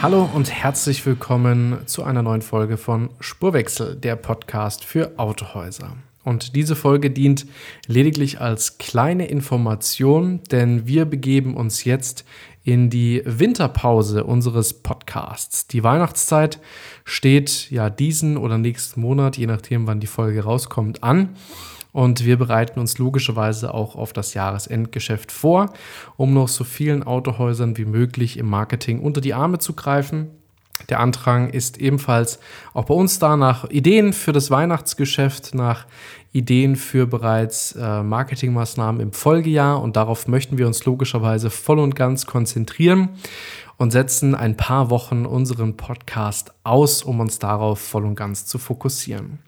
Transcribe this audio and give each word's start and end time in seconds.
Hallo 0.00 0.30
und 0.32 0.48
herzlich 0.52 1.04
willkommen 1.04 1.78
zu 1.86 2.04
einer 2.04 2.22
neuen 2.22 2.40
Folge 2.40 2.76
von 2.76 3.10
Spurwechsel, 3.18 3.96
der 3.96 4.14
Podcast 4.14 4.84
für 4.84 5.18
Autohäuser. 5.18 5.96
Und 6.22 6.54
diese 6.54 6.76
Folge 6.76 7.10
dient 7.10 7.46
lediglich 7.88 8.40
als 8.40 8.78
kleine 8.78 9.26
Information, 9.26 10.40
denn 10.52 10.86
wir 10.86 11.04
begeben 11.04 11.56
uns 11.56 11.82
jetzt 11.82 12.24
in 12.62 12.90
die 12.90 13.22
Winterpause 13.24 14.22
unseres 14.22 14.72
Podcasts. 14.72 15.66
Die 15.66 15.82
Weihnachtszeit 15.82 16.60
steht 17.04 17.68
ja 17.72 17.90
diesen 17.90 18.36
oder 18.36 18.56
nächsten 18.56 19.00
Monat, 19.00 19.36
je 19.36 19.46
nachdem 19.46 19.88
wann 19.88 19.98
die 19.98 20.06
Folge 20.06 20.44
rauskommt, 20.44 21.02
an. 21.02 21.30
Und 21.98 22.24
wir 22.24 22.36
bereiten 22.36 22.78
uns 22.78 22.98
logischerweise 22.98 23.74
auch 23.74 23.96
auf 23.96 24.12
das 24.12 24.32
Jahresendgeschäft 24.32 25.32
vor, 25.32 25.72
um 26.16 26.32
noch 26.32 26.46
so 26.46 26.62
vielen 26.62 27.02
Autohäusern 27.02 27.76
wie 27.76 27.86
möglich 27.86 28.36
im 28.36 28.48
Marketing 28.48 29.00
unter 29.00 29.20
die 29.20 29.34
Arme 29.34 29.58
zu 29.58 29.72
greifen 29.72 30.28
der 30.88 31.00
Antrag 31.00 31.52
ist 31.52 31.78
ebenfalls 31.78 32.38
auch 32.72 32.84
bei 32.84 32.94
uns 32.94 33.18
da 33.18 33.36
nach 33.36 33.68
Ideen 33.68 34.12
für 34.12 34.30
das 34.30 34.48
Weihnachtsgeschäft, 34.48 35.52
nach 35.52 35.86
Ideen 36.32 36.76
für 36.76 37.08
bereits 37.08 37.72
äh, 37.72 38.02
Marketingmaßnahmen 38.04 39.00
im 39.00 39.12
Folgejahr 39.12 39.82
und 39.82 39.96
darauf 39.96 40.28
möchten 40.28 40.56
wir 40.56 40.68
uns 40.68 40.84
logischerweise 40.84 41.50
voll 41.50 41.80
und 41.80 41.96
ganz 41.96 42.26
konzentrieren 42.26 43.08
und 43.76 43.90
setzen 43.90 44.36
ein 44.36 44.56
paar 44.56 44.88
Wochen 44.90 45.26
unseren 45.26 45.76
Podcast 45.76 46.52
aus, 46.62 47.02
um 47.02 47.18
uns 47.18 47.40
darauf 47.40 47.80
voll 47.80 48.04
und 48.04 48.14
ganz 48.14 48.46
zu 48.46 48.58
fokussieren. 48.58 49.40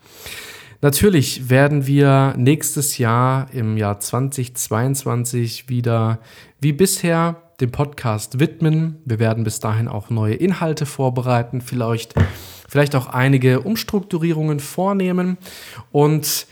Natürlich 0.82 1.50
werden 1.50 1.86
wir 1.86 2.34
nächstes 2.38 2.96
Jahr 2.96 3.48
im 3.52 3.76
Jahr 3.76 4.00
2022 4.00 5.68
wieder 5.68 6.20
wie 6.58 6.72
bisher 6.72 7.42
dem 7.60 7.70
Podcast 7.70 8.40
widmen. 8.40 8.96
Wir 9.04 9.18
werden 9.18 9.44
bis 9.44 9.60
dahin 9.60 9.88
auch 9.88 10.08
neue 10.08 10.34
Inhalte 10.34 10.86
vorbereiten, 10.86 11.60
vielleicht, 11.60 12.14
vielleicht 12.66 12.96
auch 12.96 13.08
einige 13.08 13.60
Umstrukturierungen 13.60 14.58
vornehmen 14.58 15.36
und 15.92 16.46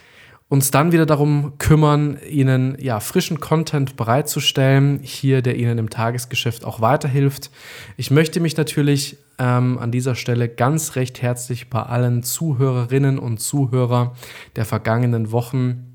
uns 0.49 0.71
dann 0.71 0.93
wieder 0.93 1.07
darum 1.07 1.59
kümmern, 1.59 2.19
Ihnen 2.29 2.77
ja 2.81 3.01
frischen 3.01 3.39
Content 3.39 3.97
bereitzustellen, 3.97 5.01
hier 5.03 5.43
der 5.43 5.57
Ihnen 5.57 5.79
im 5.79 5.91
Tagesgeschäft 5.91 6.65
auch 6.65 6.81
weiterhilft. 6.81 7.51
Ich 7.97 8.11
möchte 8.11 8.41
mich 8.41 8.57
natürlich 8.57 9.19
ähm, 9.39 9.79
an 9.79 9.93
dieser 9.93 10.15
Stelle 10.15 10.49
ganz 10.49 10.97
recht 10.97 11.21
herzlich 11.21 11.69
bei 11.69 11.83
allen 11.83 12.23
Zuhörerinnen 12.23 13.19
und 13.19 13.39
Zuhörer 13.39 14.15
der 14.57 14.65
vergangenen 14.65 15.33
Wochen 15.33 15.88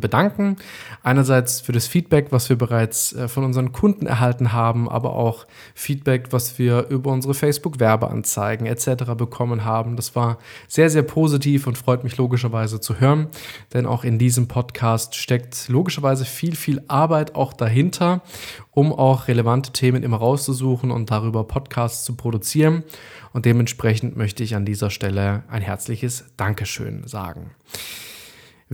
bedanken. 0.00 0.56
Einerseits 1.02 1.60
für 1.60 1.72
das 1.72 1.86
Feedback, 1.86 2.28
was 2.30 2.48
wir 2.48 2.56
bereits 2.56 3.12
äh, 3.12 3.28
von 3.28 3.44
unseren 3.44 3.72
Kunden 3.72 4.06
erhalten 4.06 4.52
haben, 4.52 4.88
aber 4.88 5.14
auch 5.14 5.46
Feedback, 5.74 6.28
was 6.30 6.58
wir 6.58 6.88
über 6.88 7.10
unsere 7.10 7.34
Facebook-Werbeanzeigen 7.34 8.66
etc. 8.66 9.14
bekommen 9.16 9.64
haben. 9.64 9.96
Das 9.96 10.14
war 10.14 10.38
sehr, 10.68 10.90
sehr 10.90 11.02
positiv 11.02 11.66
und 11.66 11.78
freut 11.78 12.04
mich 12.04 12.16
logischerweise 12.16 12.80
zu 12.80 13.00
hören, 13.00 13.28
denn 13.72 13.86
auch 13.86 14.04
in 14.04 14.18
diesem 14.18 14.48
Podcast 14.48 15.14
steckt 15.14 15.68
logischerweise 15.68 16.24
viel, 16.24 16.54
viel 16.54 16.82
Arbeit 16.88 17.34
auch 17.34 17.52
dahinter, 17.52 18.22
um 18.70 18.92
auch 18.92 19.28
relevante 19.28 19.72
Themen 19.72 20.02
immer 20.02 20.18
rauszusuchen 20.18 20.90
und 20.90 21.10
darüber 21.10 21.44
Podcasts 21.44 22.04
zu 22.04 22.14
produzieren. 22.14 22.84
Und 23.32 23.46
dementsprechend 23.46 24.16
möchte 24.16 24.42
ich 24.42 24.54
an 24.54 24.64
dieser 24.64 24.90
Stelle 24.90 25.42
ein 25.48 25.62
herzliches 25.62 26.24
Dankeschön 26.36 27.06
sagen. 27.06 27.50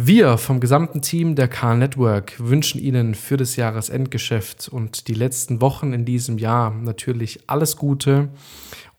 Wir 0.00 0.38
vom 0.38 0.60
gesamten 0.60 1.02
Team 1.02 1.34
der 1.34 1.48
Car 1.48 1.74
Network 1.74 2.34
wünschen 2.38 2.80
Ihnen 2.80 3.16
für 3.16 3.36
das 3.36 3.56
Jahresendgeschäft 3.56 4.68
und 4.68 5.08
die 5.08 5.14
letzten 5.14 5.60
Wochen 5.60 5.92
in 5.92 6.04
diesem 6.04 6.38
Jahr 6.38 6.70
natürlich 6.70 7.40
alles 7.48 7.76
Gute 7.76 8.28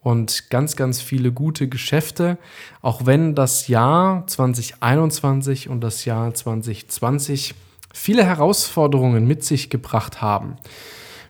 und 0.02 0.50
ganz, 0.50 0.76
ganz 0.76 1.00
viele 1.00 1.32
gute 1.32 1.70
Geschäfte, 1.70 2.38
auch 2.82 3.06
wenn 3.06 3.34
das 3.34 3.70
Jahr 3.70 4.28
2021 4.28 5.70
und 5.70 5.80
das 5.80 6.04
Jahr 6.04 6.34
2020 6.34 7.56
viele 7.94 8.26
Herausforderungen 8.26 9.26
mit 9.26 9.46
sich 9.46 9.70
gebracht 9.70 10.22
haben. 10.22 10.58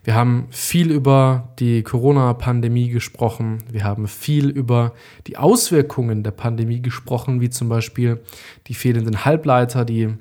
Wir 0.10 0.16
haben 0.16 0.48
viel 0.50 0.90
über 0.90 1.54
die 1.60 1.84
Corona-Pandemie 1.84 2.90
gesprochen. 2.90 3.60
Wir 3.70 3.84
haben 3.84 4.08
viel 4.08 4.50
über 4.50 4.96
die 5.28 5.38
Auswirkungen 5.38 6.24
der 6.24 6.32
Pandemie 6.32 6.82
gesprochen, 6.82 7.42
wie 7.42 7.52
zum 7.52 7.70
Beispiel 7.70 8.20
die 8.66 8.74
fehlenden 8.74 9.24
Halbleiter, 9.24 9.86
die 9.86 10.16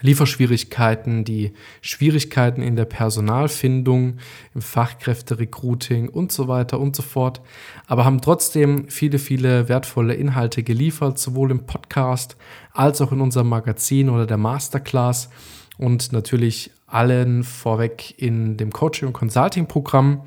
Lieferschwierigkeiten, 0.00 1.24
die 1.24 1.52
Schwierigkeiten 1.80 2.60
in 2.60 2.74
der 2.74 2.86
Personalfindung, 2.86 4.16
im 4.52 4.60
Fachkräfterecruiting 4.60 6.08
und 6.08 6.32
so 6.32 6.48
weiter 6.48 6.80
und 6.80 6.96
so 6.96 7.02
fort. 7.04 7.40
Aber 7.86 8.04
haben 8.04 8.20
trotzdem 8.20 8.88
viele, 8.88 9.20
viele 9.20 9.68
wertvolle 9.68 10.14
Inhalte 10.14 10.64
geliefert, 10.64 11.20
sowohl 11.20 11.52
im 11.52 11.66
Podcast 11.66 12.36
als 12.72 13.00
auch 13.00 13.12
in 13.12 13.20
unserem 13.20 13.48
Magazin 13.48 14.10
oder 14.10 14.26
der 14.26 14.38
Masterclass 14.38 15.30
und 15.78 16.12
natürlich 16.12 16.70
allen 16.86 17.42
vorweg 17.42 18.14
in 18.18 18.56
dem 18.56 18.70
Coaching- 18.70 19.08
und 19.08 19.14
Consulting-Programm. 19.14 20.22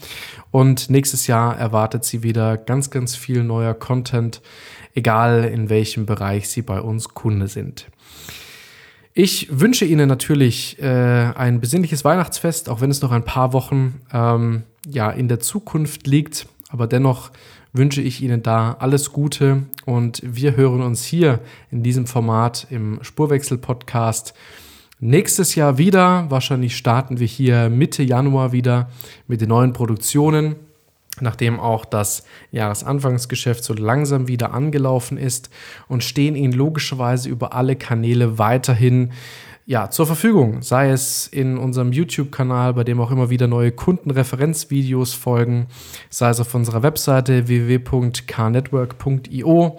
Und 0.51 0.89
nächstes 0.89 1.27
Jahr 1.27 1.57
erwartet 1.57 2.03
sie 2.03 2.23
wieder 2.23 2.57
ganz, 2.57 2.89
ganz 2.89 3.15
viel 3.15 3.43
neuer 3.43 3.73
Content, 3.73 4.41
egal 4.93 5.45
in 5.45 5.69
welchem 5.69 6.05
Bereich 6.05 6.49
sie 6.49 6.61
bei 6.61 6.81
uns 6.81 7.09
Kunde 7.09 7.47
sind. 7.47 7.87
Ich 9.13 9.47
wünsche 9.49 9.85
Ihnen 9.85 10.07
natürlich 10.07 10.79
äh, 10.79 10.85
ein 10.85 11.59
besinnliches 11.59 12.05
Weihnachtsfest, 12.05 12.69
auch 12.69 12.81
wenn 12.81 12.91
es 12.91 13.01
noch 13.01 13.11
ein 13.11 13.23
paar 13.23 13.51
Wochen 13.51 14.01
ähm, 14.13 14.63
ja, 14.85 15.09
in 15.09 15.27
der 15.27 15.39
Zukunft 15.39 16.05
liegt. 16.05 16.47
Aber 16.69 16.85
dennoch 16.85 17.31
wünsche 17.73 18.01
ich 18.01 18.21
Ihnen 18.21 18.43
da 18.43 18.75
alles 18.79 19.13
Gute 19.13 19.63
und 19.85 20.21
wir 20.23 20.55
hören 20.55 20.81
uns 20.81 21.03
hier 21.03 21.39
in 21.71 21.81
diesem 21.81 22.05
Format 22.05 22.67
im 22.69 22.99
Spurwechsel-Podcast 23.01 24.35
Nächstes 24.99 25.53
Jahr 25.53 25.77
wieder, 25.77 26.25
wahrscheinlich 26.29 26.75
starten 26.75 27.19
wir 27.19 27.27
hier 27.27 27.69
Mitte 27.69 28.01
Januar 28.01 28.51
wieder 28.51 28.89
mit 29.27 29.41
den 29.41 29.49
neuen 29.49 29.71
Produktionen, 29.71 30.55
nachdem 31.21 31.59
auch 31.59 31.85
das 31.85 32.25
Jahresanfangsgeschäft 32.51 33.63
so 33.63 33.75
langsam 33.75 34.27
wieder 34.27 34.55
angelaufen 34.55 35.19
ist 35.19 35.51
und 35.87 36.03
stehen 36.03 36.35
Ihnen 36.35 36.53
logischerweise 36.53 37.29
über 37.29 37.53
alle 37.53 37.75
Kanäle 37.75 38.39
weiterhin 38.39 39.11
ja, 39.67 39.91
zur 39.91 40.07
Verfügung, 40.07 40.63
sei 40.63 40.89
es 40.89 41.27
in 41.27 41.59
unserem 41.59 41.91
YouTube-Kanal, 41.91 42.73
bei 42.73 42.83
dem 42.83 42.99
auch 42.99 43.11
immer 43.11 43.29
wieder 43.29 43.45
neue 43.45 43.71
Kundenreferenzvideos 43.71 45.13
folgen, 45.13 45.67
sei 46.09 46.29
es 46.29 46.39
auf 46.39 46.55
unserer 46.55 46.81
Webseite 46.81 47.47
www.carnetwork.io 47.47 49.77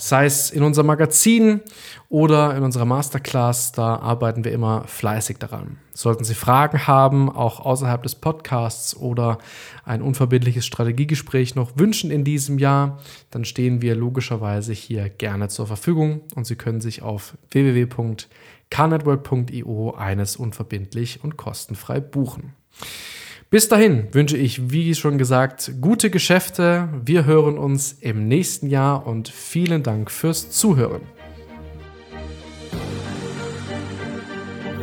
sei 0.00 0.26
es 0.26 0.50
in 0.50 0.62
unserem 0.62 0.86
Magazin 0.86 1.60
oder 2.08 2.56
in 2.56 2.62
unserer 2.62 2.84
Masterclass, 2.84 3.72
da 3.72 3.96
arbeiten 3.96 4.44
wir 4.44 4.52
immer 4.52 4.84
fleißig 4.86 5.38
daran. 5.38 5.78
Sollten 5.92 6.22
Sie 6.22 6.34
Fragen 6.34 6.86
haben, 6.86 7.28
auch 7.28 7.58
außerhalb 7.58 8.04
des 8.04 8.14
Podcasts 8.14 8.96
oder 8.96 9.38
ein 9.84 10.00
unverbindliches 10.00 10.64
Strategiegespräch 10.64 11.56
noch 11.56 11.72
wünschen 11.74 12.12
in 12.12 12.22
diesem 12.22 12.60
Jahr, 12.60 13.00
dann 13.32 13.44
stehen 13.44 13.82
wir 13.82 13.96
logischerweise 13.96 14.72
hier 14.72 15.08
gerne 15.08 15.48
zur 15.48 15.66
Verfügung 15.66 16.20
und 16.36 16.46
Sie 16.46 16.54
können 16.54 16.80
sich 16.80 17.02
auf 17.02 17.36
www.carnetwork.io 17.50 19.94
eines 19.96 20.36
unverbindlich 20.36 21.24
und 21.24 21.36
kostenfrei 21.36 21.98
buchen. 21.98 22.52
Bis 23.50 23.66
dahin 23.66 24.08
wünsche 24.12 24.36
ich, 24.36 24.70
wie 24.70 24.94
schon 24.94 25.16
gesagt, 25.16 25.72
gute 25.80 26.10
Geschäfte. 26.10 26.90
Wir 27.02 27.24
hören 27.24 27.56
uns 27.56 27.96
im 27.98 28.28
nächsten 28.28 28.68
Jahr 28.68 29.06
und 29.06 29.30
vielen 29.30 29.82
Dank 29.82 30.10
fürs 30.10 30.50
Zuhören. 30.50 31.00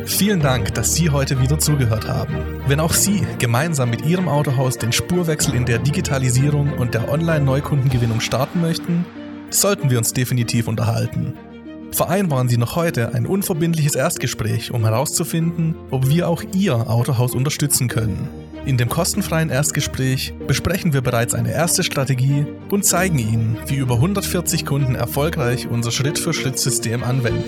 Vielen 0.04 0.40
Dank, 0.40 0.74
dass 0.74 0.96
Sie 0.96 1.10
heute 1.10 1.40
wieder 1.40 1.60
zugehört 1.60 2.08
haben. 2.08 2.34
Wenn 2.66 2.80
auch 2.80 2.92
Sie 2.92 3.24
gemeinsam 3.38 3.88
mit 3.88 4.04
Ihrem 4.04 4.28
Autohaus 4.28 4.78
den 4.78 4.90
Spurwechsel 4.90 5.54
in 5.54 5.64
der 5.64 5.78
Digitalisierung 5.78 6.72
und 6.72 6.94
der 6.94 7.08
Online-Neukundengewinnung 7.08 8.18
starten 8.18 8.60
möchten, 8.60 9.04
sollten 9.50 9.90
wir 9.90 9.98
uns 9.98 10.12
definitiv 10.12 10.66
unterhalten. 10.66 11.34
Vereinbaren 11.92 12.48
Sie 12.48 12.58
noch 12.58 12.74
heute 12.74 13.14
ein 13.14 13.26
unverbindliches 13.26 13.94
Erstgespräch, 13.94 14.72
um 14.72 14.84
herauszufinden, 14.84 15.76
ob 15.92 16.08
wir 16.08 16.28
auch 16.28 16.42
Ihr 16.52 16.90
Autohaus 16.90 17.32
unterstützen 17.32 17.86
können. 17.86 18.45
In 18.66 18.76
dem 18.76 18.88
kostenfreien 18.88 19.48
Erstgespräch 19.48 20.34
besprechen 20.48 20.92
wir 20.92 21.00
bereits 21.00 21.34
eine 21.34 21.52
erste 21.52 21.84
Strategie 21.84 22.46
und 22.68 22.84
zeigen 22.84 23.16
Ihnen, 23.16 23.56
wie 23.66 23.76
über 23.76 23.94
140 23.94 24.66
Kunden 24.66 24.96
erfolgreich 24.96 25.68
unser 25.68 25.92
Schritt-für-Schritt-System 25.92 27.04
anwenden. 27.04 27.44